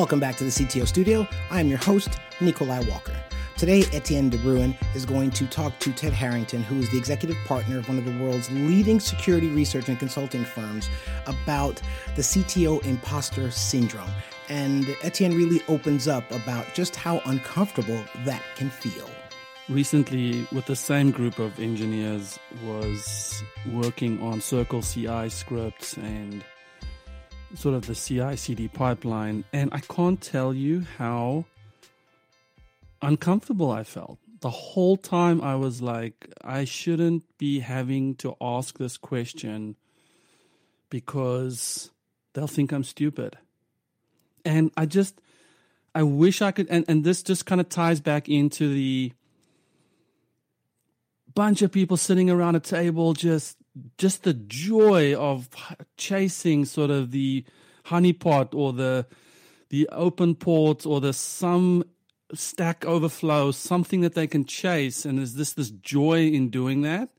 [0.00, 1.28] Welcome back to the CTO Studio.
[1.50, 3.14] I am your host, Nikolai Walker.
[3.58, 7.36] Today, Etienne de Bruin is going to talk to Ted Harrington, who is the executive
[7.44, 10.88] partner of one of the world's leading security research and consulting firms,
[11.26, 11.82] about
[12.16, 14.08] the CTO imposter syndrome.
[14.48, 19.10] And Etienne really opens up about just how uncomfortable that can feel.
[19.68, 26.42] Recently, with the same group of engineers, was working on Circle CI scripts and
[27.54, 31.44] sort of the CI CD pipeline, and I can't tell you how
[33.02, 34.18] uncomfortable I felt.
[34.40, 39.76] The whole time I was like, I shouldn't be having to ask this question
[40.88, 41.90] because
[42.32, 43.36] they'll think I'm stupid.
[44.44, 45.20] And I just,
[45.94, 49.12] I wish I could, and, and this just kind of ties back into the
[51.34, 53.56] bunch of people sitting around a table, just,
[53.98, 55.48] just the joy of
[55.96, 57.44] chasing sort of the
[57.86, 59.06] honeypot or the,
[59.68, 61.84] the open port or the some
[62.34, 67.10] stack overflow, something that they can chase, and there's this this joy in doing that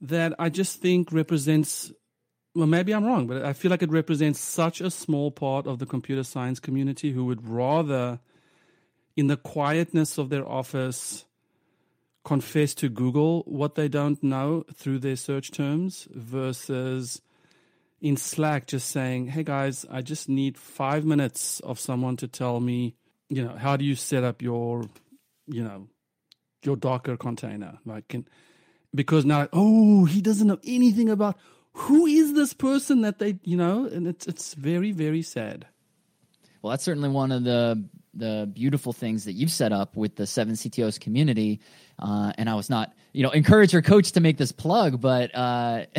[0.00, 1.92] that I just think represents.
[2.54, 5.78] Well, maybe I'm wrong, but I feel like it represents such a small part of
[5.78, 8.20] the computer science community who would rather,
[9.16, 11.24] in the quietness of their office,
[12.28, 17.22] confess to Google what they don't know through their search terms versus
[18.00, 22.60] in Slack just saying, hey guys, I just need five minutes of someone to tell
[22.60, 22.94] me
[23.28, 24.84] you know, how do you set up your,
[25.46, 25.88] you know,
[26.64, 27.78] your Docker container?
[27.84, 28.26] Like, can,
[28.94, 31.36] because now, oh, he doesn't know anything about
[31.72, 35.66] who is this person that they, you know, and it's it's very very sad.
[36.62, 40.26] Well, that's certainly one of the the beautiful things that you've set up with the
[40.26, 41.60] seven CTOs community.
[41.98, 45.34] Uh, and I was not, you know, encourage your coach to make this plug, but
[45.34, 45.86] uh,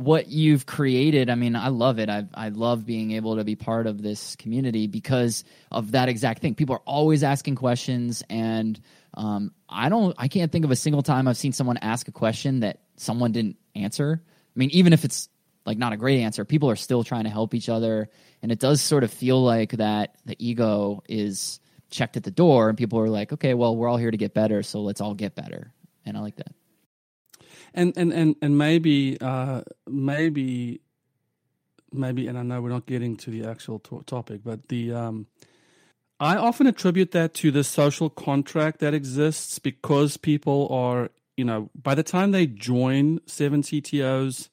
[0.00, 3.54] what you've created i mean i love it i i love being able to be
[3.54, 8.80] part of this community because of that exact thing people are always asking questions and
[9.12, 12.12] um, i don't i can't think of a single time i've seen someone ask a
[12.12, 15.28] question that someone didn't answer i mean even if it's
[15.66, 16.44] like not a great answer.
[16.44, 18.08] People are still trying to help each other.
[18.42, 21.60] And it does sort of feel like that the ego is
[21.90, 24.32] checked at the door and people are like okay well we're all here to get
[24.32, 25.72] better so let's all get better.
[26.06, 26.54] And i like that.
[27.74, 30.80] And and and and maybe uh, maybe
[31.92, 35.26] maybe, and I know we're not getting to the actual to- topic, but the um,
[36.18, 41.70] I often attribute that to the social contract that exists because people are, you know,
[41.74, 44.48] by the time they join seven CTOs,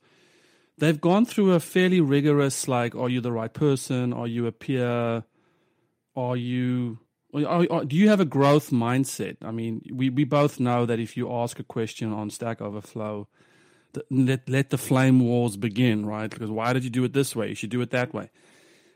[0.77, 4.13] they've gone through a fairly rigorous, like, are you the right person?
[4.13, 5.23] Are you a peer?
[6.15, 6.99] Are you
[7.33, 9.37] do you have a growth mindset?
[9.43, 13.27] I mean, we, we both know that if you ask a question on Stack Overflow,
[14.09, 16.29] let let the flame wars begin, right?
[16.29, 17.49] Because why did you do it this way?
[17.49, 18.29] You should do it that way.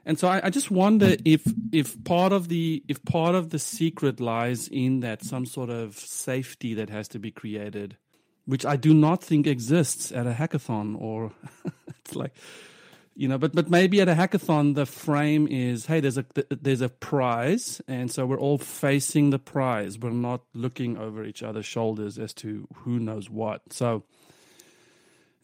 [0.06, 3.60] And so I, I just wonder if if part of the if part of the
[3.60, 7.98] secret lies in that some sort of safety that has to be created,
[8.46, 11.32] which I do not think exists at a hackathon or
[11.88, 12.34] it's like
[13.16, 16.82] you know but but maybe at a hackathon the frame is hey there's a there's
[16.82, 17.82] a prize.
[17.88, 20.00] And so we're all facing the prize.
[20.00, 23.62] We're not looking over each other's shoulders as to who knows what.
[23.72, 24.04] So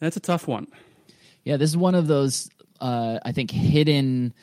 [0.00, 0.68] that's a tough one.
[1.44, 4.34] Yeah this is one of those uh, i think hidden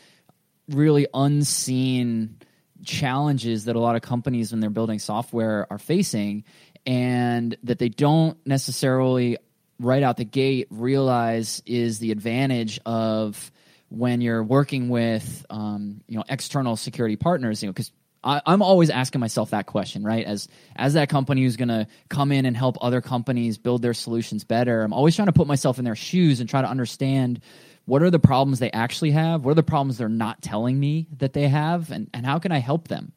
[0.69, 2.37] really unseen
[2.83, 6.43] challenges that a lot of companies when they're building software are facing
[6.85, 9.37] and that they don't necessarily
[9.79, 13.51] right out the gate realize is the advantage of
[13.89, 17.91] when you're working with um, you know external security partners you know because
[18.23, 20.25] i'm always asking myself that question right?
[20.25, 23.93] As as that company who's going to come in and help other companies build their
[23.93, 27.41] solutions better i'm always trying to put myself in their shoes and try to understand
[27.85, 31.07] what are the problems they actually have what are the problems they're not telling me
[31.17, 33.11] that they have and, and how can i help them?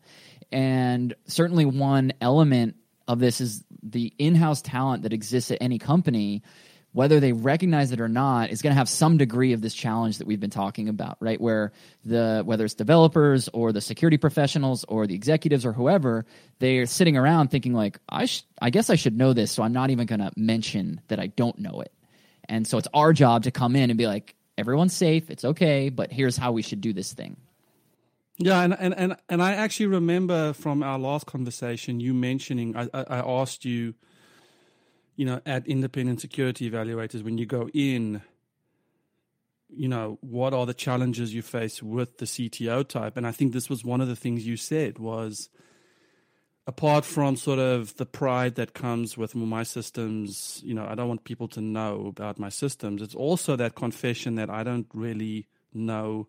[0.50, 2.76] And certainly one element
[3.08, 6.42] of this is the in-house talent that exists at any company
[6.92, 10.18] whether they recognize it or not is going to have some degree of this challenge
[10.18, 11.40] that we've been talking about right?
[11.40, 11.72] Where
[12.04, 16.24] the whether it's developers or the security professionals or the executives or whoever
[16.58, 19.72] they're sitting around thinking like i sh- i guess i should know this so i'm
[19.72, 21.92] not even going to mention that i don't know it.
[22.50, 25.88] And so it's our job to come in and be like everyone's safe it's okay
[25.90, 27.36] but here's how we should do this thing
[28.38, 32.88] yeah, and, and, and, and I actually remember from our last conversation you mentioning I,
[32.94, 33.94] I, asked you,
[35.16, 38.22] you know, at independent security evaluators when you go in,
[39.68, 43.16] you know, what are the challenges you face with the CTO type?
[43.16, 45.48] And I think this was one of the things you said was
[46.68, 51.08] apart from sort of the pride that comes with my systems, you know, I don't
[51.08, 53.02] want people to know about my systems.
[53.02, 56.28] It's also that confession that I don't really know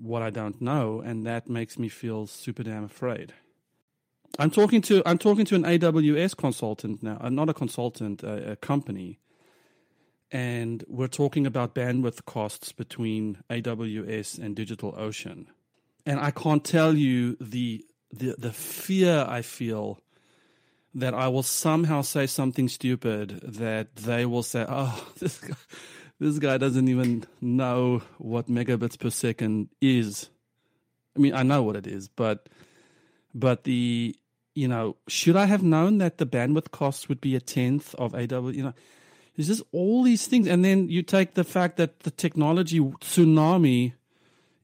[0.00, 3.34] what I don't know, and that makes me feel super damn afraid.
[4.38, 8.52] I'm talking to I'm talking to an AWS consultant now, uh, not a consultant, a,
[8.52, 9.18] a company,
[10.30, 15.46] and we're talking about bandwidth costs between AWS and DigitalOcean,
[16.06, 20.00] and I can't tell you the the the fear I feel
[20.94, 25.56] that I will somehow say something stupid that they will say, "Oh, this guy,
[26.20, 30.30] this guy doesn't even know what megabits per second is."
[31.16, 32.48] I mean, I know what it is, but
[33.34, 34.14] but the
[34.54, 38.14] you know, should I have known that the bandwidth costs would be a tenth of
[38.14, 38.48] AW?
[38.48, 38.74] You know,
[39.36, 43.94] there's just all these things, and then you take the fact that the technology tsunami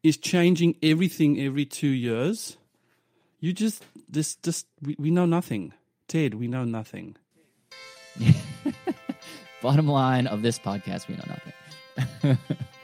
[0.02, 2.56] is changing everything every two years.
[3.40, 5.72] You just this just we, we know nothing.
[6.08, 7.16] Ted, we know nothing.
[9.66, 12.38] Bottom line of this podcast, we know nothing.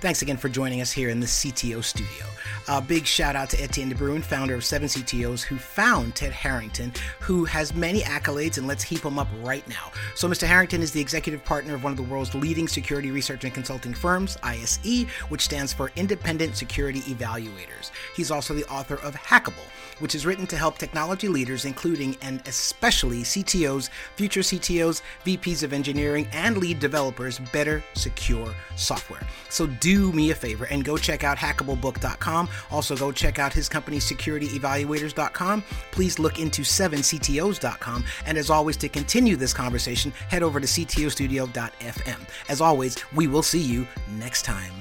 [0.00, 2.24] Thanks again for joining us here in the CTO studio.
[2.68, 6.32] A big shout out to Etienne de Bruin, founder of Seven CTOs, who found Ted
[6.32, 9.92] Harrington, who has many accolades, and let's heap them up right now.
[10.14, 10.46] So, Mr.
[10.46, 13.92] Harrington is the executive partner of one of the world's leading security research and consulting
[13.92, 17.90] firms, ISE, which stands for Independent Security Evaluators.
[18.16, 19.66] He's also the author of Hackable
[20.00, 25.72] which is written to help technology leaders, including and especially CTOs, future CTOs, VPs of
[25.72, 29.26] engineering, and lead developers, better secure software.
[29.48, 32.48] So do me a favor and go check out hackablebook.com.
[32.70, 35.64] Also, go check out his company, securityevaluators.com.
[35.90, 38.04] Please look into 7ctos.com.
[38.24, 42.20] And as always, to continue this conversation, head over to ctostudio.fm.
[42.48, 43.84] As always, we will see you
[44.16, 44.72] next time.